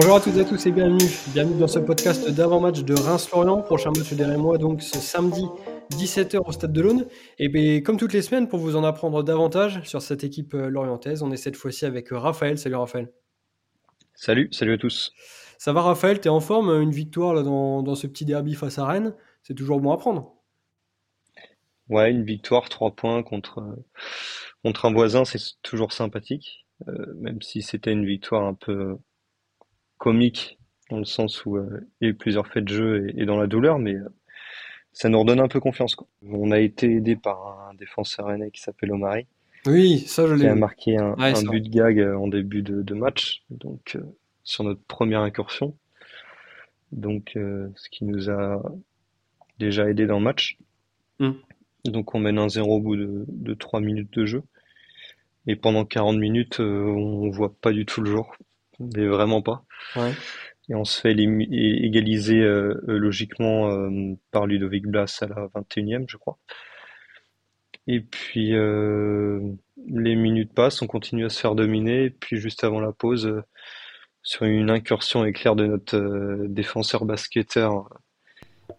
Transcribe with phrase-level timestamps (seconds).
[0.00, 1.10] Bonjour à toutes et à tous et bienvenue.
[1.32, 3.62] Bienvenue dans ce podcast d'avant-match de Reims-Lorient.
[3.62, 5.44] Prochain match derrière moi, donc ce samedi
[5.90, 7.06] 17h au stade de l'Aune.
[7.40, 10.68] Et bien, comme toutes les semaines, pour vous en apprendre davantage sur cette équipe euh,
[10.68, 12.58] lorientaise, on est cette fois-ci avec euh, Raphaël.
[12.58, 13.12] Salut Raphaël.
[14.14, 15.12] Salut, salut à tous.
[15.58, 16.80] Ça va Raphaël, t'es en forme?
[16.80, 19.96] Une victoire là, dans, dans, ce petit derby face à Rennes, c'est toujours bon à
[19.96, 20.32] prendre.
[21.88, 23.64] Ouais, une victoire, trois points contre,
[24.62, 26.66] contre un voisin, c'est toujours sympathique.
[26.86, 28.96] Euh, même si c'était une victoire un peu
[29.98, 30.58] comique,
[30.90, 33.36] dans le sens où euh, il y a eu plusieurs faits de jeu et, dans
[33.36, 34.08] la douleur, mais euh,
[34.92, 35.94] ça nous redonne un peu confiance.
[35.94, 36.06] Quoi.
[36.22, 39.26] On a été aidé par un défenseur rennais qui s'appelle Omari.
[39.66, 40.40] Oui, ça je l'ai.
[40.42, 43.98] Qui a marqué un, un but de gag en début de, de match, donc
[44.44, 45.76] sur notre première incursion.
[46.92, 48.62] Donc, ce qui nous a
[49.58, 50.56] déjà aidé dans le match.
[51.18, 51.32] Mm.
[51.84, 54.42] Donc, on mène un 0 au bout de, de 3 minutes de jeu.
[55.48, 58.36] Et pendant 40 minutes, euh, on voit pas du tout le jour.
[58.80, 59.64] Mais vraiment pas.
[59.96, 60.12] Ouais.
[60.68, 63.70] Et on se fait égaliser euh, euh, logiquement
[64.30, 66.38] par Ludovic Blas à la 21e, je crois.
[67.86, 72.04] Et puis les minutes passent, on continue à se faire dominer.
[72.04, 73.42] Et puis juste avant la pause,
[74.22, 77.88] sur une incursion éclair de notre défenseur basketteur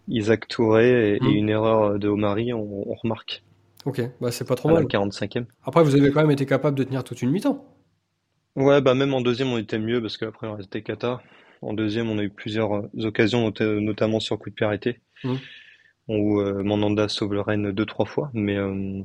[0.08, 1.28] Isaac Touré et, mmh.
[1.28, 3.44] une erreur de Omari, on remarque.
[3.86, 4.84] Ok, bah c'est pas trop mal.
[4.86, 5.46] 45e.
[5.64, 7.66] Après, vous avez quand même été capable de tenir toute une mi-temps.
[8.60, 11.22] Ouais, bah même en deuxième, on était mieux parce que la première était cata.
[11.62, 15.36] En deuxième, on a eu plusieurs euh, occasions, notamment sur coup de pied arrêté, mmh.
[16.10, 19.02] où euh, Mandanda sauve le Rennes deux trois fois, mais, euh,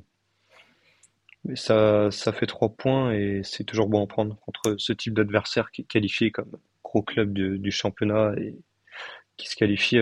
[1.45, 5.15] mais ça, ça fait trois points et c'est toujours bon à prendre contre ce type
[5.15, 6.51] d'adversaire qui est qualifié comme
[6.83, 8.57] gros club du, du championnat et
[9.37, 9.99] qui se qualifie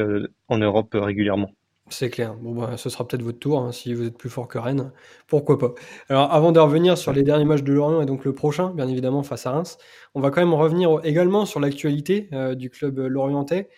[0.48, 1.53] en Europe régulièrement.
[1.93, 2.35] C'est clair.
[2.37, 4.93] Bon, bah, ce sera peut-être votre tour, hein, si vous êtes plus fort que Rennes.
[5.27, 5.75] Pourquoi pas.
[6.09, 8.89] Alors, avant de revenir sur les derniers matchs de Lorient et donc le prochain, bien
[8.89, 9.77] évidemment, face à Reims,
[10.15, 13.69] on va quand même revenir également sur l'actualité euh, du club lorientais.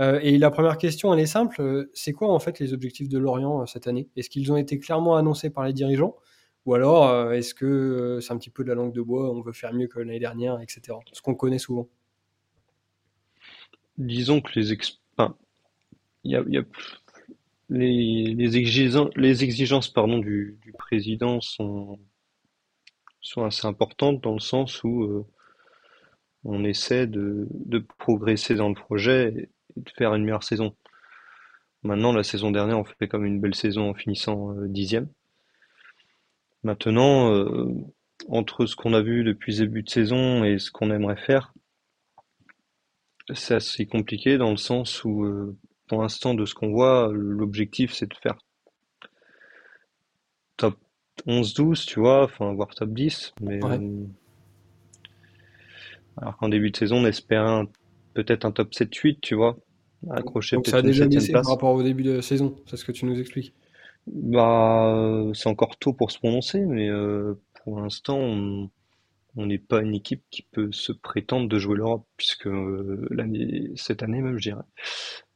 [0.00, 1.88] Euh, et la première question, elle est simple.
[1.94, 4.10] C'est quoi, en fait, les objectifs de Lorient euh, cette année?
[4.16, 6.16] Est-ce qu'ils ont été clairement annoncés par les dirigeants?
[6.66, 9.52] Ou alors, est-ce que c'est un petit peu de la langue de bois, on veut
[9.52, 10.96] faire mieux que l'année dernière, etc.
[11.12, 11.88] Ce qu'on connaît souvent.
[13.98, 15.34] Disons que les experts.
[16.22, 16.62] il y a
[17.72, 21.98] les, les, exigences, les exigences pardon, du, du président sont,
[23.20, 25.26] sont assez importantes dans le sens où euh,
[26.44, 30.76] on essaie de, de progresser dans le projet et de faire une meilleure saison.
[31.82, 35.08] Maintenant, la saison dernière, on fait comme une belle saison en finissant euh, dixième.
[36.62, 37.68] Maintenant, euh,
[38.28, 41.54] entre ce qu'on a vu depuis le début de saison et ce qu'on aimerait faire,
[43.34, 45.56] c'est assez compliqué dans le sens où
[45.92, 48.38] pour l'instant, de ce qu'on voit, l'objectif c'est de faire
[50.56, 50.78] top
[51.26, 53.34] 11-12, tu vois, enfin, voire top 10.
[53.42, 54.06] Mais, euh,
[56.16, 57.64] alors qu'en début de saison, on espérait
[58.14, 59.58] peut-être un top 7-8, tu vois,
[60.08, 62.92] accrocher Donc ça a déjà baissé par rapport au début de saison, c'est ce que
[62.92, 63.52] tu nous expliques.
[64.06, 68.70] Bah, c'est encore tôt pour se prononcer, mais euh, pour l'instant, on
[69.36, 74.02] n'est pas une équipe qui peut se prétendre de jouer l'Europe, puisque euh, l'année, cette
[74.02, 74.64] année même, je dirais,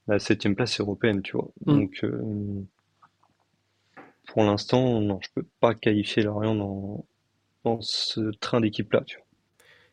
[0.08, 1.50] la septième place européenne, tu vois.
[1.66, 1.72] Mm.
[1.72, 2.64] Donc, euh,
[4.28, 7.06] pour l'instant, non, je peux pas qualifier Lorient dans,
[7.64, 9.26] dans ce train d'équipe-là, tu vois.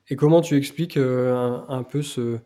[0.10, 2.38] Et comment tu expliques euh, un, peu ce,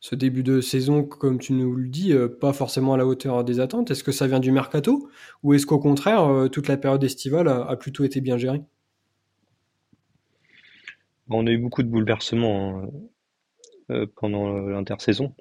[0.00, 3.42] ce, début de saison, comme tu nous le dis, euh, pas forcément à la hauteur
[3.42, 3.90] des attentes?
[3.90, 5.08] Est-ce que ça vient du mercato?
[5.42, 8.60] Ou est-ce qu'au contraire, toute la période estivale a, plutôt été bien gérée?
[11.30, 12.82] On a eu beaucoup de bouleversements
[13.88, 15.34] hein, pendant l'intersaison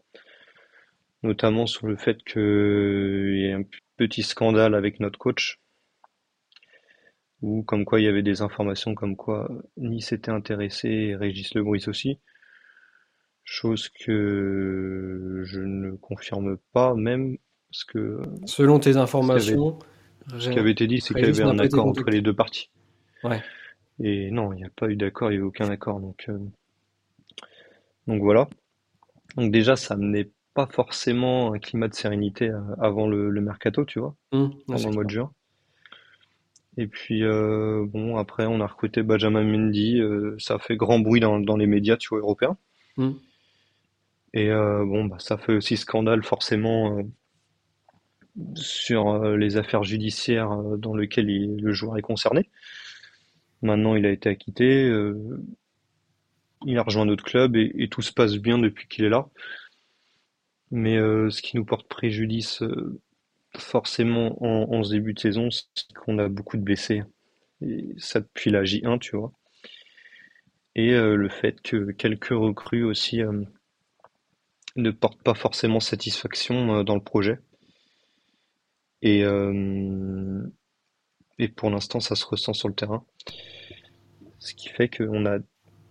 [1.23, 3.63] notamment sur le fait qu'il y ait un
[3.97, 5.59] petit scandale avec notre coach,
[7.41, 11.53] ou comme quoi il y avait des informations comme quoi Nice était intéressé et Régis
[11.53, 12.19] Lebris aussi,
[13.43, 17.37] chose que je ne confirme pas même,
[17.71, 18.21] parce que...
[18.45, 19.79] Selon tes informations...
[20.39, 22.71] Ce qui avait, été dit, c'est qu'il y avait un accord entre les deux parties.
[23.23, 23.43] Ouais.
[23.99, 25.99] Et non, il n'y a pas eu d'accord, il n'y a eu aucun accord.
[25.99, 26.39] Donc, euh,
[28.07, 28.49] donc voilà.
[29.35, 33.99] Donc déjà, ça menait pas forcément un climat de sérénité euh, avant le, mercato, tu
[33.99, 35.31] vois, mmh, pendant le mois de juin.
[36.77, 39.99] Et puis, euh, bon, après, on a recruté Benjamin Mendy.
[39.99, 42.57] Euh, ça fait grand bruit dans, les médias, tu vois, européens.
[42.97, 43.11] Mmh.
[44.33, 46.99] Et bon, bah, ça fait aussi scandale, forcément,
[48.53, 52.49] sur les affaires judiciaires dans lesquelles le joueur est concerné.
[53.61, 54.91] Maintenant, il a été acquitté.
[56.65, 59.29] il a rejoint notre club et, et tout se passe bien depuis qu'il est là.
[60.71, 62.99] Mais euh, ce qui nous porte préjudice euh,
[63.57, 67.03] forcément en, ce début de saison, c'est qu'on a beaucoup de blessés.
[67.61, 69.31] Et ça depuis la J1, tu vois.
[70.75, 73.21] Et euh, le fait que quelques recrues aussi
[74.75, 77.39] ne portent pas forcément satisfaction dans le projet.
[79.01, 79.21] Et,
[81.37, 83.05] et pour l'instant, ça se ressent sur le terrain.
[84.39, 85.37] Ce qui fait qu'on a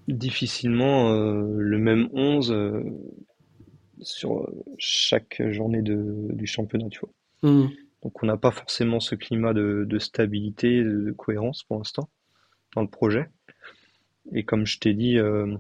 [0.09, 2.55] difficilement le même 11
[4.05, 4.49] sur
[4.79, 7.51] chaque journée du championnat, tu vois.
[7.51, 7.69] Mmh.
[8.05, 12.09] Donc on n'a pas forcément ce climat de, stabilité, de cohérence pour l'instant
[12.77, 13.29] dans le projet.
[14.33, 15.57] Et comme je t'ai dit, euh,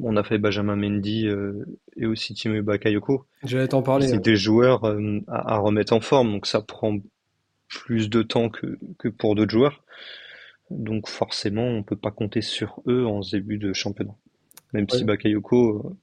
[0.00, 1.64] on a fait Benjamin Mendy euh,
[1.96, 3.26] et aussi Timo Bakayoko.
[3.44, 4.08] J'allais t'en parler.
[4.08, 6.98] C'est des joueurs euh, à, remettre en forme, donc ça prend
[7.68, 9.84] plus de temps que, que pour d'autres joueurs.
[10.70, 14.14] Donc forcément, on peut pas compter sur eux en début de championnat.
[14.72, 15.96] Même si Bakayoko,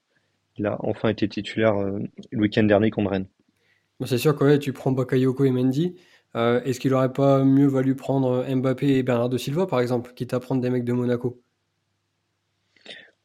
[0.58, 3.28] il a enfin été titulaire le week-end dernier contre Rennes
[4.06, 5.96] c'est sûr que tu prends Bakayoko et Mendy.
[6.36, 10.34] Euh, est-ce qu'il aurait pas mieux valu prendre Mbappé et Bernardo Silva, par exemple, quitte
[10.34, 11.42] à prendre des mecs de Monaco?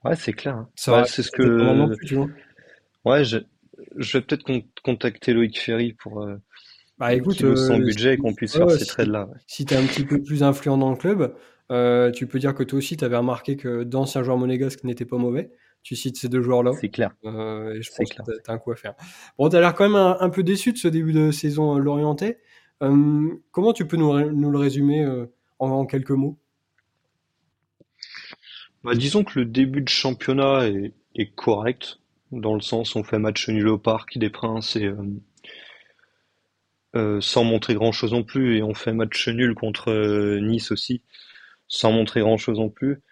[0.05, 0.57] Ouais, c'est clair.
[0.57, 1.05] Hein.
[1.07, 2.27] c'est ce que.
[3.05, 4.45] Ouais, je, vais peut-être
[4.83, 6.23] contacter Loïc Ferry pour.
[6.23, 6.37] Euh,
[6.99, 9.29] bah écoute, son euh, budget et qu'on puisse faire ces trades-là.
[9.47, 11.35] Si tu es un petit peu plus influent dans le club,
[12.15, 15.19] tu peux dire que toi aussi, tu avais remarqué que d'anciens joueurs monégasques n'étaient pas
[15.19, 15.53] mauvais
[15.87, 16.73] tu cites ces deux joueurs-là.
[16.81, 17.13] C'est clair.
[17.25, 18.95] Euh, et je pense que tu as un coup à faire.
[19.39, 21.79] Bon, tu as l'air quand même un, peu déçu de ce début de saison euh,
[21.79, 22.41] lorientais.
[22.83, 25.07] Euh, comment tu peux nous, le résumer
[25.61, 26.41] en, quelques mots?
[28.83, 32.01] Bah, Disons que le début de championnat est, correct,
[32.33, 34.91] dans le sens où on fait match nul au Parc des Princes et
[37.21, 41.03] sans montrer grand-chose non plus, et on fait match nul contre Nice aussi,
[41.69, 43.03] sans montrer grand-chose non plus.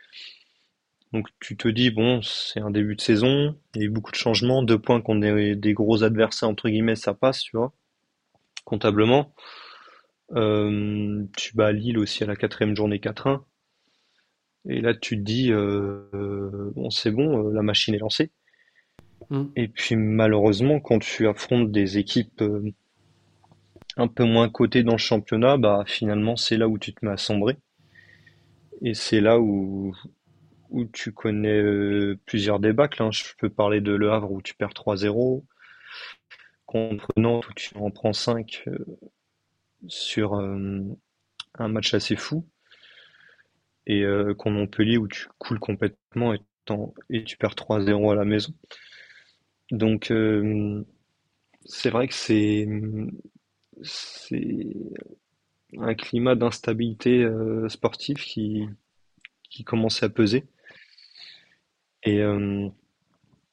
[1.14, 4.11] Donc tu te dis, bon, c'est un début de saison, il y a eu beaucoup
[4.11, 7.72] de changements, deux points qu'on est des gros adversaires, entre guillemets, ça passe, tu vois,
[8.64, 9.32] comptablement.
[10.32, 13.44] Euh, tu bats Lille aussi à la quatrième journée 4-1.
[14.69, 18.32] Et là, tu te dis, euh, bon, c'est bon, euh, la machine est lancée.
[19.31, 19.44] Mm.
[19.55, 22.43] Et puis malheureusement, quand tu affrontes des équipes
[23.96, 27.12] un peu moins cotées dans le championnat, bah finalement, c'est là où tu te mets
[27.12, 27.56] à sombrer.
[28.82, 29.94] Et c'est là où,
[30.70, 32.88] où tu connais euh, plusieurs débats.
[32.99, 33.11] Hein.
[33.11, 35.44] Je peux parler de Le Havre où tu perds 3-0,
[36.66, 38.78] contre Nantes où tu en prends 5 euh,
[39.87, 40.81] sur euh,
[41.55, 42.49] un match assez fou,
[43.87, 44.02] et
[44.38, 46.40] contre Montpellier où tu coules complètement et,
[47.11, 48.55] et tu perds 3-0 à la maison.
[49.70, 50.11] Donc
[51.66, 52.66] c'est vrai que c'est
[53.82, 54.75] c'est
[55.78, 57.28] un climat d'instabilité
[57.69, 58.66] sportive qui,
[59.50, 60.46] qui commençait à peser.
[62.05, 62.69] Et, euh,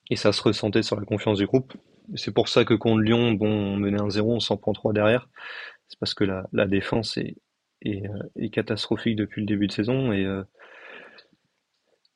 [0.09, 1.73] et ça se ressentait sur la confiance du groupe.
[2.15, 4.93] C'est pour ça que contre Lyon, bon, on menait un 0, on s'en prend 3
[4.93, 5.29] derrière.
[5.87, 7.37] C'est parce que la, la défense est,
[7.81, 10.11] est, euh, catastrophique depuis le début de saison.
[10.11, 10.43] Et, euh,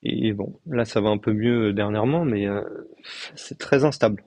[0.04, 2.48] et bon, là, ça va un peu mieux dernièrement, mais
[3.36, 4.24] c'est très instable.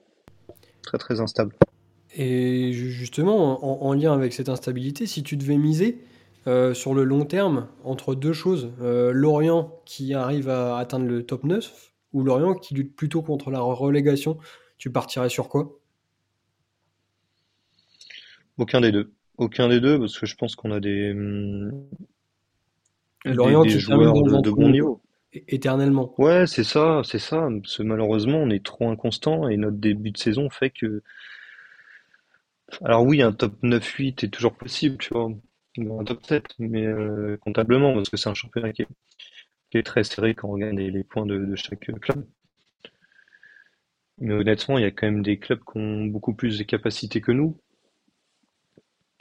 [0.81, 1.55] Très, très instable.
[2.17, 5.99] Et justement, en, en, lien avec cette instabilité, si tu devais miser
[6.73, 11.89] sur le long terme entre deux choses, Lorient qui arrive à atteindre le top 9
[12.13, 14.37] ou Lorient qui lutte plutôt contre la relégation,
[14.77, 15.79] tu partirais sur quoi?
[18.57, 19.11] Aucun des deux.
[19.37, 21.71] Aucun des deux, parce que je pense qu'on a des, hum,
[23.25, 25.01] Lorient des, joueurs de, bon niveau.
[25.31, 26.13] Éternellement.
[26.17, 27.47] Ouais, c'est ça, c'est ça.
[27.61, 31.03] Parce malheureusement, on est trop inconstant et notre début de saison fait que.
[32.83, 35.29] Alors oui, un top 9-8 est toujours possible, tu vois.
[35.77, 38.87] Un top 7, mais euh, comptablement, parce que c'est un championnat qui est,
[39.69, 42.25] qui est très serré quand on regarde les, points de, chaque club.
[44.19, 47.21] Mais honnêtement, il y a quand même des clubs qui ont beaucoup plus de capacités
[47.21, 47.59] que nous.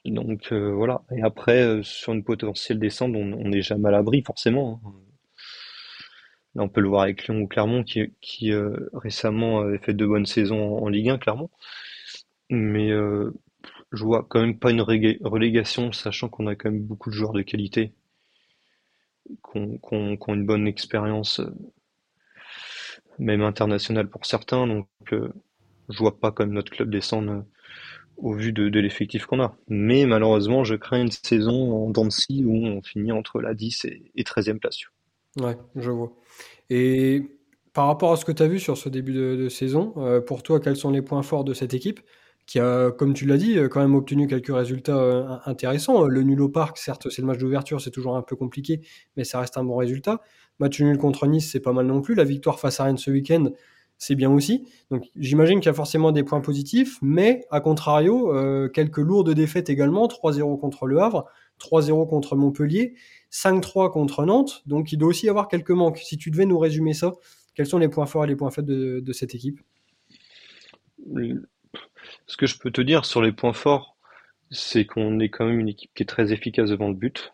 [0.05, 1.03] Donc euh, voilà.
[1.13, 4.81] Et après, euh, sur une potentielle descente, on n'est jamais à l'abri forcément.
[4.85, 4.93] Hein.
[6.55, 10.07] Là, on peut le voir avec Lyon ou Clermont qui, euh, récemment avait fait de
[10.07, 11.51] bonnes saisons en, Ligue 1, Clermont.
[12.51, 12.91] Mais
[13.93, 17.33] je vois quand même pas une relégation, sachant qu'on a quand même beaucoup de joueurs
[17.33, 17.93] de qualité
[19.29, 19.59] qui
[19.93, 21.51] ont, une bonne expérience, euh,
[23.19, 24.67] même internationale pour certains.
[24.67, 25.33] Donc, euh,
[25.89, 27.43] je vois pas comme notre club descendre euh,
[28.17, 29.57] au vu de, l'effectif qu'on a.
[29.69, 34.23] Mais malheureusement, je crains une saison en dents où on finit entre la 10 et,
[34.23, 34.79] 13e place.
[35.39, 36.13] Ouais, je vois.
[36.69, 37.23] Et
[37.73, 39.95] par rapport à ce que tu as vu sur ce début de, saison,
[40.27, 42.01] pour toi, quels sont les points forts de cette équipe?
[42.49, 46.05] Qui a, comme tu l'as dit, euh, quand même obtenu quelques résultats euh, intéressants.
[46.07, 48.81] Le nul au parc, certes, c'est le match d'ouverture, c'est toujours un peu compliqué,
[49.17, 50.23] mais ça reste un bon résultat.
[50.59, 52.15] Match nul contre Nice, c'est pas mal non plus.
[52.15, 53.51] La victoire face à Rennes ce week-end,
[53.99, 54.67] c'est bien aussi.
[54.91, 59.31] Donc j'imagine qu'il y a forcément des points positifs, mais à contrario, euh, quelques lourdes
[59.35, 60.09] défaites également.
[60.09, 61.27] 3-0 contre Le Havre,
[61.59, 62.95] 3-0 contre Montpellier,
[63.31, 64.63] 5-3 contre Nantes.
[64.65, 65.99] Donc il doit aussi y avoir quelques manques.
[65.99, 67.13] Si tu devais nous résumer ça,
[67.55, 69.61] quels sont les points forts et les points faibles de cette équipe?
[72.29, 73.97] Ce que je peux te dire sur les points forts,
[74.51, 77.33] c'est qu'on est quand même une équipe qui est très efficace devant le but.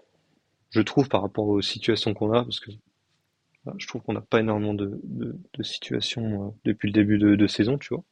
[0.70, 2.70] Je trouve par rapport aux situations qu'on a, parce que
[3.76, 5.00] je trouve qu'on n'a pas énormément de,
[5.60, 8.04] situations euh, depuis le début de, saison, tu vois.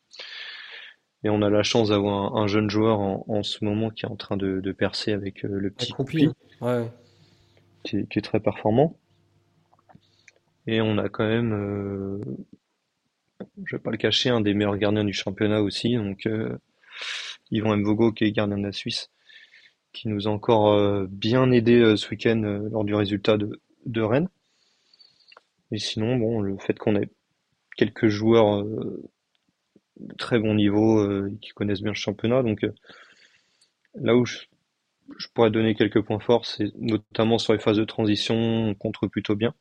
[1.25, 4.17] Et on a la chance d'avoir un, jeune joueur en, ce moment qui est en
[4.17, 6.29] train de, percer avec euh, le petit Coupi,
[7.85, 8.99] qui, est, très performant.
[10.67, 12.21] Et on a quand même, euh,
[13.65, 15.95] je vais pas le cacher, un des meilleurs gardiens du championnat aussi.
[15.95, 16.57] Donc euh,
[17.51, 19.11] Yvan Mvogo, qui est gardien de la Suisse,
[19.93, 22.41] qui nous a encore bien aidé ce week-end
[22.71, 24.29] lors du résultat de, Rennes.
[25.71, 27.11] Et sinon, bon, le fait qu'on ait
[27.77, 28.65] quelques joueurs
[30.03, 32.75] de très bon niveau euh, qui connaissent bien le championnat, donc euh,
[33.95, 34.39] là où je,
[35.35, 39.37] pourrais donner quelques points forts, c'est notamment sur les phases de transition, on contre plutôt
[39.37, 39.55] bien.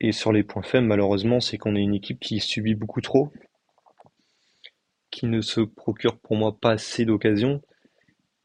[0.00, 3.30] Et sur les points faibles, malheureusement, c'est qu'on est une équipe qui subit beaucoup trop,
[5.10, 7.62] qui ne se procure pour moi pas assez d'occasions,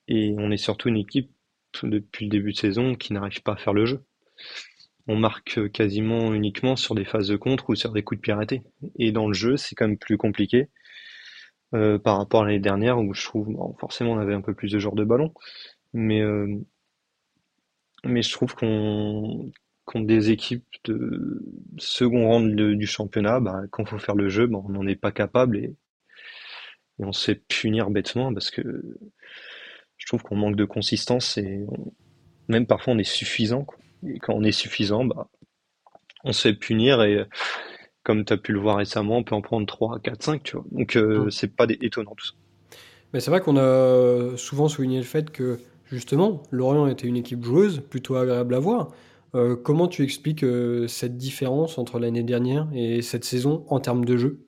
[0.08, 1.32] et on est surtout une équipe
[1.84, 4.04] depuis le début de saison qui n'arrive pas à faire le jeu.
[5.08, 8.64] On marque quasiment uniquement sur des phases de contre ou sur des coups de pied
[8.98, 10.70] Et dans le jeu, c'est quand même plus compliqué
[11.74, 14.72] euh, par rapport à l'année dernière où je trouve, forcément, on avait un peu plus
[14.72, 15.34] de genre de ballon,
[15.94, 16.60] mais euh,
[18.04, 19.52] mais je trouve qu'on
[19.86, 21.44] contre des équipes de
[21.78, 25.12] second rang du championnat, bah, quand faut faire le jeu, bah, on n'en est pas
[25.12, 25.76] capable et,
[27.00, 28.98] on se fait punir bêtement parce que
[29.98, 31.66] je trouve qu'on manque de consistance et
[32.48, 33.64] même parfois on est suffisant.
[33.64, 33.78] Quoi.
[34.08, 35.30] Et quand on est suffisant, bah,
[36.24, 37.26] on se fait punir et
[38.04, 40.56] comme tu as pu le voir récemment, on peut en prendre 3, 4, 5, tu
[40.56, 40.66] vois.
[40.72, 42.34] Donc euh, c'est pas étonnant tout ça.
[43.14, 47.44] Mais c'est vrai qu'on a souvent souligné le fait que justement, Lorient était une équipe
[47.44, 48.90] joueuse, plutôt agréable à voir.
[49.34, 54.06] Euh, comment tu expliques euh, cette différence entre l'année dernière et cette saison en termes
[54.06, 54.45] de jeu?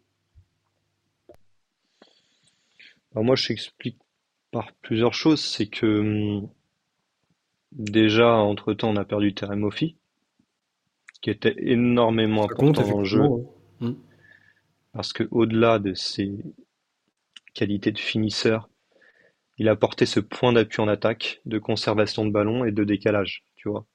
[3.18, 3.98] Alors Moi, je t'explique
[4.52, 5.44] par plusieurs choses.
[5.44, 6.50] C'est que hum,
[7.72, 9.98] Déjà, entre-temps, on a perdu Terem Moffi,
[11.22, 13.24] qui était énormément important dans le jeu.
[13.80, 13.96] Hmm.
[14.94, 16.32] Parce que au-delà de ses
[17.56, 18.70] qualités de finisseur,
[19.58, 23.44] il a apporté ce point d'appui en attaque, de conservation de ballon et de décalage,
[23.56, 23.88] tu vois.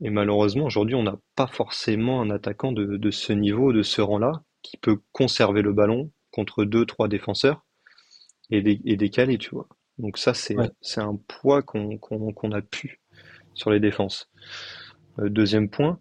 [0.00, 4.42] Et malheureusement, aujourd'hui, on n'a pas forcément un attaquant de, ce niveau, de ce rang-là,
[4.62, 7.65] qui peut conserver le ballon contre deux, trois défenseurs
[8.50, 9.68] et, et décaler, tu vois.
[9.98, 10.56] Donc ça, c'est
[11.00, 13.00] un poids qu'on a pu
[13.54, 14.30] sur les défenses.
[15.18, 16.00] Euh, deuxième point,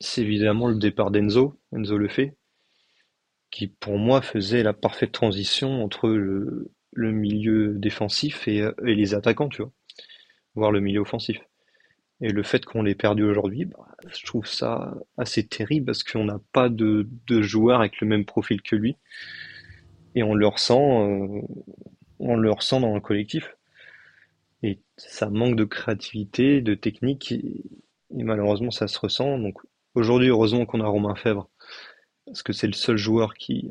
[0.00, 2.36] c'est évidemment le départ d'Enzo, Enzo le fait,
[3.50, 8.94] qui pour moi faisait la parfaite transition entre le, le milieu défensif et, euh, et,
[8.94, 9.72] les attaquants, tu vois,
[10.54, 11.38] voire le milieu offensif.
[12.20, 16.24] Et le fait qu'on l'ait perdu aujourd'hui, bah, je trouve ça assez terrible parce qu'on
[16.24, 18.96] n'a pas de, de joueurs avec le même profil que lui.
[20.14, 21.40] Et on le ressent, euh,
[22.18, 23.56] on le ressent dans le collectif.
[24.62, 27.64] Et ça manque de créativité, de technique, et,
[28.10, 29.38] malheureusement ça se ressent.
[29.38, 29.58] Donc
[29.94, 31.48] aujourd'hui, heureusement qu'on a Romain Fèvre,
[32.26, 33.70] parce que c'est le seul joueur qui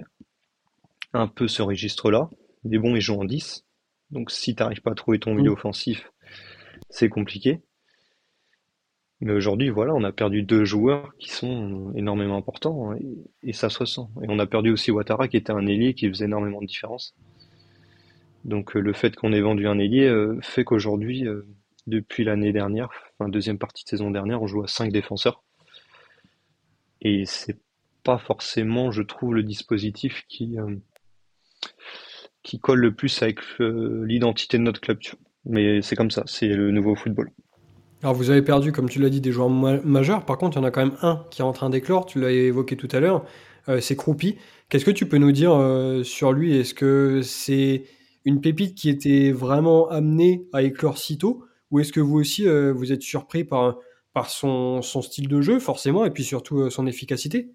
[1.13, 2.29] a un peu ce registre-là.
[2.63, 3.65] Il est bon, il joue en 10.
[4.09, 5.53] Donc si tu n'arrives pas à trouver ton milieu mm.
[5.53, 6.11] offensif,
[6.89, 7.61] c'est compliqué.
[9.21, 12.97] Mais aujourd'hui, voilà, on a perdu deux joueurs qui sont énormément importants hein,
[13.43, 14.09] et, ça se ressent.
[14.23, 17.15] Et on a perdu aussi Ouattara qui était un ailier qui faisait énormément de différence.
[18.45, 21.45] Donc euh, le fait qu'on ait vendu un ailier euh, fait qu'aujourd'hui, euh,
[21.85, 25.43] depuis l'année dernière, enfin deuxième partie de saison dernière, on joue à 5 défenseurs.
[27.01, 27.59] Et c'est
[28.03, 30.57] pas forcément, je trouve, le dispositif qui,
[32.41, 34.99] qui colle le plus avec l'identité de notre club.
[35.45, 37.31] Mais c'est comme ça, c'est le nouveau football.
[38.03, 40.25] Alors vous avez perdu, comme tu l'as dit, des joueurs majeurs.
[40.25, 42.05] Par contre, il y en a quand même un qui est en train d'éclore.
[42.05, 43.23] Tu l'as évoqué tout à l'heure.
[43.79, 44.37] c'est Croupi.
[44.69, 45.51] Qu'est-ce que tu peux nous dire
[46.03, 46.57] sur lui?
[46.57, 47.83] Est-ce que c'est
[48.25, 51.45] une pépite qui était vraiment amenée à éclore si tôt?
[51.71, 53.77] Ou est-ce que vous aussi, euh, vous êtes surpris par,
[54.13, 57.49] par son, son, style de jeu, forcément, et puis surtout euh, son efficacité?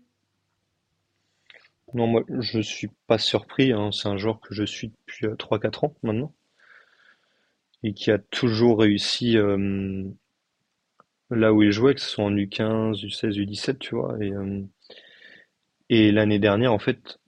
[1.94, 3.72] Non, moi, je suis pas surpris.
[3.72, 3.90] Hein.
[3.92, 6.32] C'est un joueur que je suis depuis 3-4 euh, ans maintenant.
[7.82, 9.36] Et qui a toujours réussi
[11.30, 14.16] là où il jouait, que ce soit en U15, U16, U17, tu vois.
[14.20, 14.32] Et,
[15.88, 17.18] et l'année dernière, en fait,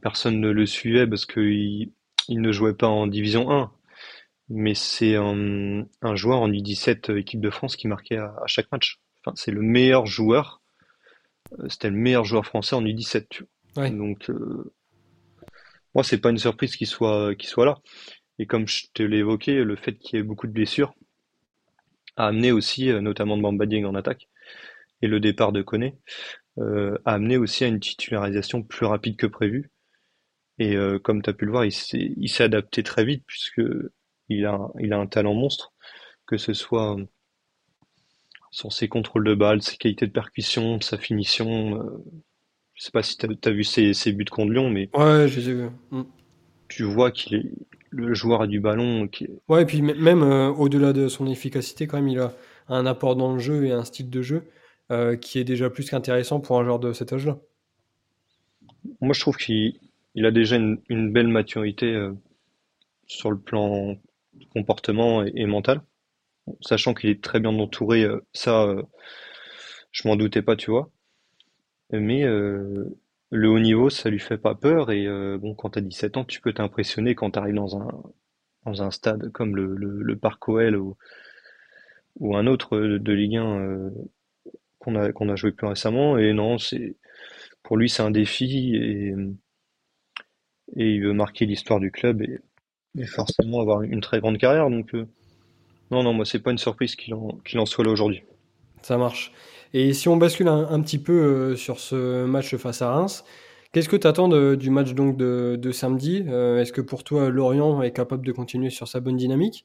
[0.00, 1.92] personne ne le suivait parce qu'il
[2.28, 3.72] il ne jouait pas en Division 1,
[4.50, 9.00] mais c'est un, joueur en U17 équipe de France qui marquait à, chaque match.
[9.24, 10.62] Enfin, c'est le meilleur joueur.
[11.58, 13.26] Euh, c'était le meilleur joueur français en U17.
[13.30, 13.90] Tu vois.
[13.90, 14.72] Donc, euh,
[15.94, 17.78] moi, c'est pas une surprise qu'il soit, qu'il soit là.
[18.38, 20.94] Et comme je te l'ai évoqué, le fait qu'il y ait beaucoup de blessures
[22.20, 24.28] a amené aussi, euh, notamment de Bamba en attaque,
[25.02, 25.96] et le départ de Koné,
[26.58, 29.70] a amené aussi à une titularisation plus rapide que prévu.
[30.58, 33.62] Et comme tu as pu le voir, il s'est adapté très vite puisque
[34.28, 35.72] il a, il a un talent monstre,
[36.26, 36.98] que ce soit
[38.50, 41.82] sur ses contrôles de balles, ses qualités de percussion, sa finition.
[42.74, 45.48] je sais pas si tu as, vu ses, buts contre Lyon, mais ouais, je les
[45.48, 46.04] ai mm.
[46.68, 47.52] Tu vois qu'il est
[47.90, 49.08] le joueur a du ballon.
[49.08, 49.28] Qui...
[49.48, 52.32] Ouais, et puis même au-delà de son efficacité, quand même, il a
[52.68, 54.44] un apport dans le jeu et un style de jeu
[54.90, 57.38] euh, qui est déjà plus qu'intéressant pour un joueur de cet âge-là.
[59.00, 59.78] Moi, je trouve qu'il
[60.16, 62.12] a déjà une, belle maturité euh,
[63.06, 63.96] sur le plan
[64.52, 65.82] comportement et, mental.
[66.60, 68.74] Sachant qu'il est très bien entouré, euh, ça,
[69.92, 70.90] je m'en doutais pas, tu vois.
[71.92, 72.24] Mais
[73.30, 74.90] le haut niveau, ça lui fait pas peur.
[74.90, 75.06] Et
[75.38, 78.02] bon, quand tu as 17 ans, tu peux t'impressionner quand tu arrives dans un,
[78.66, 80.96] dans un stade comme le, le, Parc OL ou,
[82.36, 83.90] un autre de Ligue 1
[84.78, 86.18] qu'on a, qu'on a joué plus récemment.
[86.18, 86.96] Et non, c'est
[87.62, 89.14] pour lui, c'est un défi et,
[90.76, 92.40] et il veut marquer l'histoire du club et,
[93.06, 94.68] forcément avoir une très grande carrière.
[94.68, 95.06] Donc, euh,
[95.90, 98.22] non, non, moi, c'est pas une surprise qu'il en, qu'il en soit là aujourd'hui.
[98.82, 99.32] Ça marche.
[99.72, 103.24] Et si on bascule un, petit peu euh, sur ce match face à Reims,
[103.72, 106.24] qu'est-ce que tu attends du match donc de, samedi?
[106.26, 109.64] Euh, Est-ce que pour toi, Lorient est capable de continuer sur sa bonne dynamique?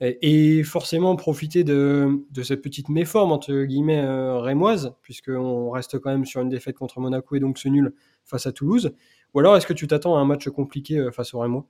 [0.00, 6.26] Et forcément profiter de, cette petite méforme entre guillemets euh, rémoise, puisqu'on reste quand même
[6.26, 7.94] sur une défaite contre Monaco et donc ce nul
[8.26, 8.92] face à Toulouse.
[9.32, 11.64] Ou alors est-ce que tu t'attends à un match compliqué face au Rémois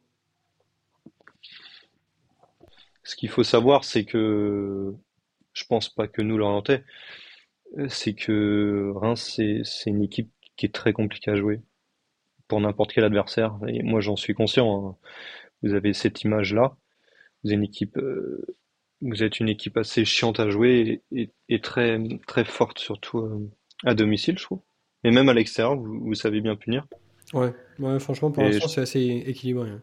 [3.05, 4.93] Ce qu'il faut savoir, c'est que
[5.53, 6.83] je pense pas que nous l'orientait,
[7.89, 11.61] c'est que Reims c'est une équipe qui est très compliquée à jouer
[12.49, 13.59] pour n'importe quel adversaire.
[13.69, 14.89] Et moi j'en suis conscient.
[14.89, 14.97] Hein.
[15.63, 16.77] Vous avez cette image là
[17.47, 18.45] vous êtes une équipe, euh,
[19.01, 23.51] vous êtes une équipe assez chiante à jouer et, très, très forte, surtout euh,
[23.85, 24.61] à domicile, je trouve.
[25.05, 26.87] Et même à l'extérieur, vous, savez bien punir.
[27.33, 29.71] Ouais, ouais franchement, pour l'instant, c'est assez équilibré.
[29.71, 29.83] Hein.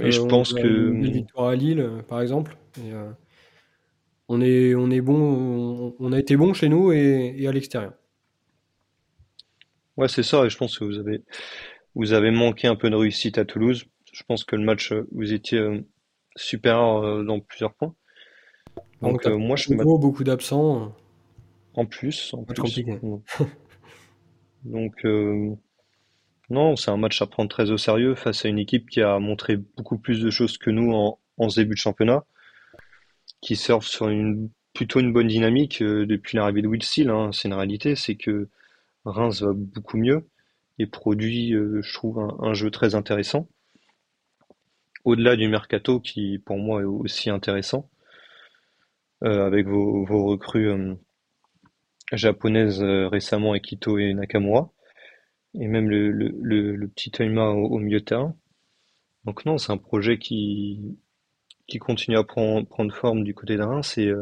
[0.00, 0.90] Et je euh, pense que.
[0.92, 2.56] Une victoire à Lille, par exemple.
[4.28, 7.92] On, est, on est bon, on, a été bon chez nous et, à l'extérieur.
[9.96, 11.22] Ouais, c'est ça, et je pense que vous avez,
[11.94, 13.84] vous avez manqué un peu de réussite à Toulouse.
[14.12, 15.84] Je pense que le match, vous étiez
[16.36, 17.94] supérieur euh, dans plusieurs points.
[19.02, 20.94] Donc, euh, moi, je beaucoup, beaucoup d'absents.
[21.74, 22.60] En plus, en plus.
[22.60, 22.98] compliqué.
[24.64, 25.54] Donc, euh,
[26.48, 29.18] non, c'est un match à prendre très au sérieux face à une équipe qui a
[29.18, 32.24] montré beaucoup plus de choses que nous en, en ce début de championnat,
[33.44, 37.10] qui surfe sur une plutôt une bonne dynamique depuis l'arrivée de Will Steele.
[37.10, 37.30] Hein.
[37.32, 38.48] C'est une réalité, c'est que
[39.04, 40.28] Reims va beaucoup mieux
[40.78, 43.48] et produit, je trouve, un, jeu très intéressant
[45.04, 47.90] au-delà du mercato qui pour moi est aussi intéressant
[49.22, 50.94] euh, avec vos, recrues euh,
[52.12, 54.72] japonaises euh, récemment Ekito et Nakamura
[55.54, 58.36] et même le, petit Toima au, milieu de terrain.
[59.24, 60.98] Donc non, c'est un projet qui
[61.66, 64.12] qui continue à prendre, prendre forme du côté de Reims et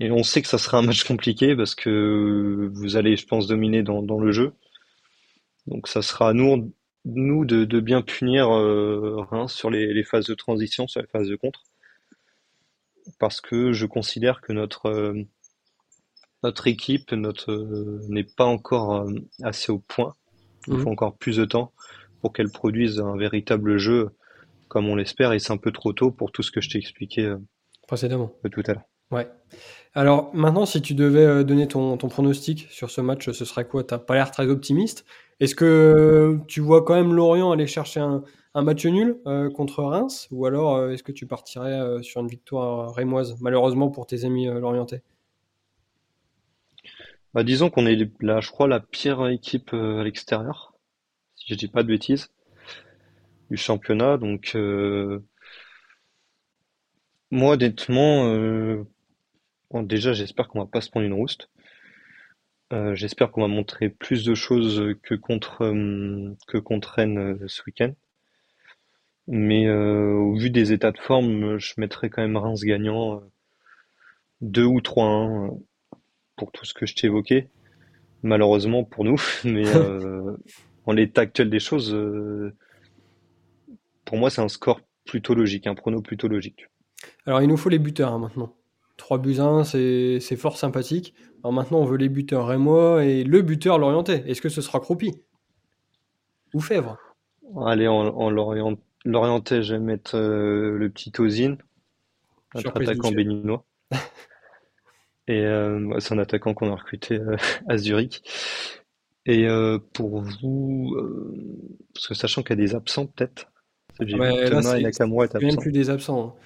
[0.00, 3.46] et on sait que ça sera un match compliqué parce que vous allez, je pense,
[3.46, 4.52] dominer dans, dans le jeu.
[5.68, 6.72] Donc ça sera à nous
[7.04, 11.06] nous de, de bien punir euh, Reims sur les, les, phases de transition, sur les
[11.06, 11.62] phases de contre.
[13.18, 15.22] Parce que je considère que notre, euh,
[16.42, 20.14] notre équipe notre, euh, n'est pas encore euh, assez au point.
[20.68, 20.88] Il faut mhm.
[20.88, 21.72] encore plus de temps
[22.20, 24.10] pour qu'elle produise un véritable jeu
[24.72, 26.78] comme on l'espère et c'est un peu trop tôt pour tout ce que je t'ai
[26.78, 27.34] expliqué
[27.86, 28.84] précédemment tout à l'heure.
[29.10, 29.28] Ouais.
[29.92, 33.84] Alors maintenant, si tu devais donner ton, ton pronostic sur ce match, ce serait quoi?
[33.84, 35.04] T'as pas l'air très optimiste.
[35.40, 38.22] Est-ce que tu vois quand même Lorient aller chercher un,
[38.62, 40.28] match nul euh, contre Reims?
[40.30, 44.24] Ou alors euh, est-ce que tu partirais euh, sur une victoire rémoise, malheureusement pour tes
[44.24, 45.02] amis lorientais?
[47.34, 50.74] Bah, Disons qu'on est là, je crois, la pire équipe à l'extérieur,
[51.34, 52.30] si je dis pas de bêtises,
[53.52, 54.16] du championnat.
[54.16, 54.56] Donc,
[57.30, 58.84] moi, honnêtement,
[59.72, 61.48] déjà, j'espère qu'on va pas se prendre une rouste.
[62.72, 67.44] Euh, j'espère qu'on va montrer plus de choses que contre euh, que contre Rennes euh,
[67.46, 67.92] ce week-end.
[69.28, 73.22] Mais au vu des états de forme, je mettrais quand même Reims gagnant
[74.40, 75.60] 2 ou 3-1
[76.34, 77.46] pour tout ce que je t'ai évoqué.
[78.24, 79.62] Malheureusement pour nous, mais
[80.86, 81.94] en l'état actuel des choses,
[84.12, 86.66] pour moi c'est un score plutôt logique, un prono plutôt logique.
[87.24, 88.54] Alors il nous faut les buteurs hein, maintenant.
[88.98, 91.14] 3 buts 1, c'est fort sympathique.
[91.42, 94.22] Alors maintenant, on veut les buteurs Rémois et le buteur l'orienté.
[94.26, 95.14] Est-ce que ce sera Croupi?
[96.52, 96.98] Ou Fèvre?
[97.64, 101.56] Allez, en, l'orienté, je vais mettre euh, le petit Ozine,
[102.54, 103.64] notre attaquant béninois.
[105.26, 105.42] Et
[106.00, 107.18] c'est un attaquant qu'on a recruté
[107.66, 108.22] à Zurich.
[109.24, 109.46] Et
[109.94, 110.94] pour vous,
[111.94, 113.51] parce que sachant qu'il y a des absents peut-être,
[114.06, 114.16] j'ai
[114.48, 116.36] Thomas et Nakamura plus des absents.
[116.36, 116.40] Hein.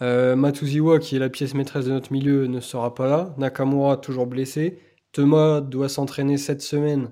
[0.00, 3.34] Euh, Matuziwa, qui est la pièce maîtresse de notre milieu, ne sera pas là.
[3.36, 4.78] Nakamura, toujours blessé.
[5.12, 7.10] Thomas doit s'entraîner cette semaine,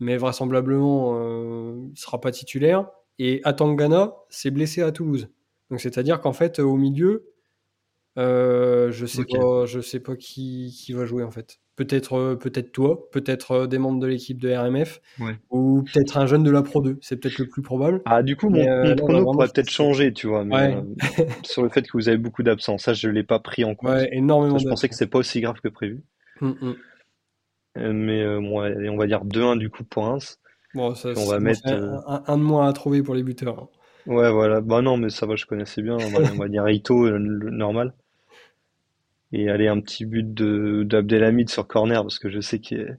[0.00, 2.88] mais vraisemblablement, euh, il ne sera pas titulaire.
[3.18, 5.28] Et Atangana s'est blessé à Toulouse.
[5.70, 7.32] Donc c'est-à-dire qu'en fait, au milieu,
[8.18, 11.58] euh, je sais pas, je sais pas qui, qui va jouer en fait.
[11.76, 15.02] Peut-être euh, peut-être toi, peut-être euh, des membres de l'équipe de RMF,
[15.50, 16.98] ou peut-être un jeune de la Pro 2.
[17.02, 18.00] C'est peut-être le plus probable.
[18.06, 20.46] Ah du coup mon, prono pourrait peut-être changer, tu vois,
[21.44, 22.84] sur le fait que vous avez beaucoup d'absence.
[22.84, 23.98] Ça je l'ai pas pris en compte.
[24.10, 24.56] énormément.
[24.56, 26.02] je pensais que c'est pas aussi grave que prévu.
[26.40, 27.92] Hum, hum.
[27.92, 30.40] mais moi, on va dire 2-1 du coup pour Reims.
[30.74, 33.58] Bon, ça, on va mettre un, de moins à trouver pour les buteurs.
[33.58, 33.68] Hein.
[34.06, 34.62] Ouais, voilà.
[34.62, 35.96] Bah non, mais ça va, je connaissais bien.
[35.96, 37.92] On va, on va dire Ito, le normal
[39.32, 42.98] et aller un petit but de d'Abdelhamid sur corner parce que je sais qu'il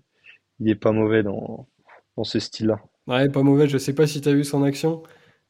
[0.65, 1.67] est, pas mauvais dans,
[2.15, 2.81] dans ce style-là.
[3.07, 3.67] Ouais, pas mauvais.
[3.67, 5.03] Je sais pas si tu as vu son action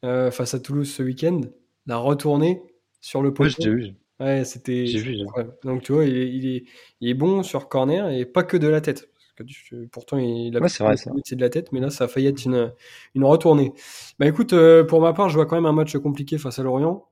[0.04, 1.40] euh, face à Toulouse ce week-end.
[1.86, 2.62] La retournée
[3.00, 3.54] sur le poteau.
[3.58, 3.94] J'ai vu.
[4.20, 4.86] Ouais, c'était.
[4.86, 5.16] J'ai vu.
[5.64, 6.64] Donc tu vois, il est, il est,
[7.00, 9.08] il est, bon sur corner et pas que de la tête.
[9.36, 12.04] Parce que, pourtant, il a ouais, c'est vrai, c'est de la tête, mais là, ça
[12.04, 12.72] a failli être une,
[13.14, 13.72] une retournée.
[14.18, 16.64] Bah écoute, euh, pour ma part, je vois quand même un match compliqué face à
[16.64, 17.08] Lorient,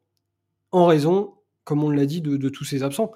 [0.73, 3.13] en raison, comme on l'a dit, de, de tous ces absents.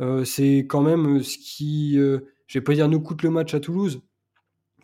[0.00, 3.30] Euh, c'est quand même euh, ce qui, euh, je vais pas dire nous coûte le
[3.30, 4.02] match à Toulouse,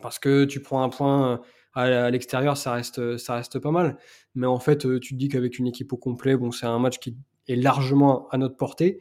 [0.01, 1.41] parce que tu prends un point
[1.73, 3.97] à, l'extérieur, ça reste, ça reste pas mal.
[4.35, 6.99] Mais en fait, tu te dis qu'avec une équipe au complet, bon, c'est un match
[6.99, 8.99] qui est largement à notre portée.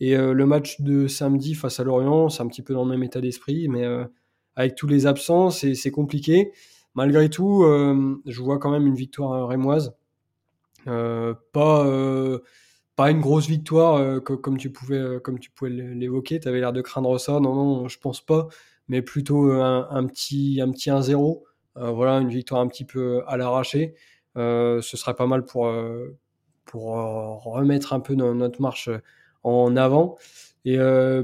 [0.00, 3.02] Et le match de samedi face à Lorient, c'est un petit peu dans le même
[3.02, 3.86] état d'esprit, mais
[4.56, 6.52] avec tous les absents, c'est compliqué.
[6.94, 7.64] Malgré tout,
[8.26, 9.94] je vois quand même une victoire rémoise.
[10.84, 12.40] pas
[13.00, 16.38] pas une grosse victoire euh, comme tu pouvais, euh, comme tu pouvais l'évoquer.
[16.38, 17.40] Tu avais l'air de craindre ça.
[17.40, 18.48] Non, non, je pense pas.
[18.88, 21.40] Mais plutôt un, petit, un petit 1-0.
[21.78, 23.94] Euh, voilà, une victoire un petit peu à l'arraché.
[24.36, 25.72] ce serait pas mal pour,
[26.66, 26.84] pour
[27.44, 28.90] remettre un peu notre marche
[29.44, 30.18] en avant.
[30.66, 30.76] Et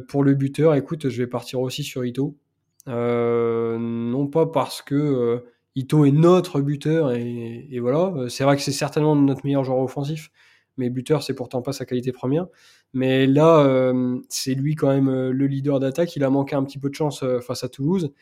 [0.09, 2.39] pour le buteur, écoute, je vais partir aussi sur Ito.
[2.87, 8.15] non pas parce que Ito est notre buteur et, et voilà.
[8.31, 10.31] C'est vrai que c'est certainement notre meilleur joueur offensif
[10.77, 12.47] mais buteur, c'est pourtant pas sa qualité première.
[12.93, 16.17] Mais là, euh, c'est lui quand même euh, le leader d'attaque.
[16.17, 18.13] Il a manqué un petit peu de chance euh, face à Toulouse.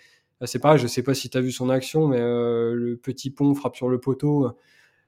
[0.44, 3.54] C'est pareil, je sais pas si tu as vu son action, mais le petit pont
[3.54, 4.50] frappe sur le poteau.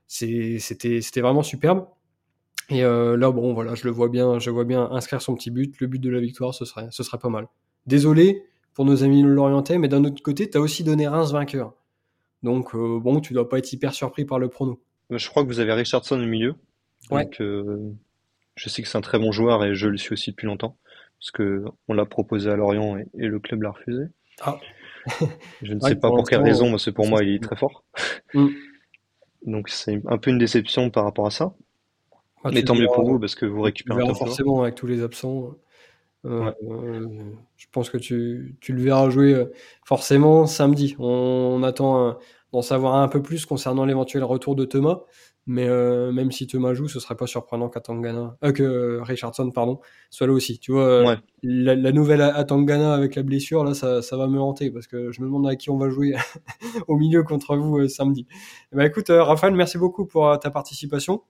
[0.06, 1.88] C'était vraiment superbe.
[2.70, 5.78] Et là, bon, voilà, je le vois bien, je vois bien inscrire son petit but.
[5.80, 7.48] Le but de la victoire, ce serait, pas mal.
[7.86, 11.74] Désolé pour nos amis lorientais, mais d'un autre côté, tu as aussi donné Reims vainqueur.
[12.42, 14.80] Donc, bon, tu dois pas être hyper surpris par le prono.
[15.10, 16.54] Je crois que vous avez Richardson au milieu.
[17.10, 17.92] Donc, euh,
[18.56, 20.76] je sais que c'est un très bon joueur et je le suis aussi depuis longtemps
[21.18, 24.04] parce que on l'a proposé à Lorient et, le club l'a refusé.
[24.42, 24.58] Ah.
[25.62, 27.84] je ne sais pas pour quelle raison, mais c'est pour moi il est très fort.
[28.34, 28.48] Mm.
[29.46, 31.54] Donc c'est un peu une déception par rapport à ça.
[32.42, 35.02] Ah, mais tant mieux pour vous parce que vous récupérez un forcément avec tous les
[35.02, 35.54] absents.
[36.24, 37.06] Euh, euh,
[37.56, 39.46] je pense que tu, tu, le verras jouer
[39.84, 40.96] forcément samedi.
[40.98, 42.18] On, attend
[42.56, 45.00] d'en savoir un peu plus concernant l'éventuel retour de Thomas.
[45.44, 49.78] Mais euh, même si Thomas joue, ce serait pas surprenant qu'Atangana, euh, que Richardson, pardon,
[50.08, 50.58] soit là aussi.
[50.58, 54.70] Tu vois, euh, la, nouvelle Atangana avec la blessure, là, ça, ça, va me hanter
[54.70, 56.16] parce que je me demande à qui on va jouer
[56.88, 58.26] au milieu contre vous euh, samedi.
[58.72, 61.22] Bah écoute, Raphaël, merci beaucoup pour ta participation.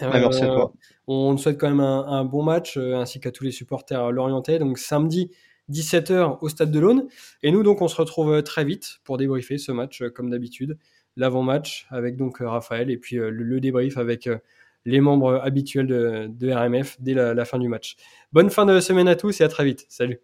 [0.00, 0.72] merci à toi.
[1.06, 4.58] On te souhaite quand même un, un bon match ainsi qu'à tous les supporters l'orienté.
[4.58, 5.30] Donc samedi
[5.70, 7.08] 17h au stade de l'Aune.
[7.42, 10.78] Et nous, donc, on se retrouve très vite pour débriefer ce match comme d'habitude
[11.16, 14.38] l'avant-match avec donc euh, Raphaël et puis euh, le, débrief avec euh,
[14.84, 17.96] les membres habituels de, RMF dès la fin du match.
[18.32, 19.86] Bonne fin de semaine à tous et à très vite.
[19.88, 20.20] Salut.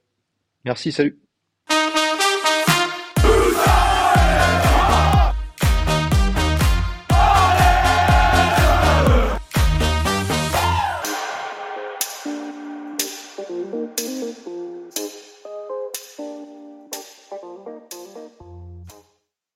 [0.64, 1.18] Merci, salut.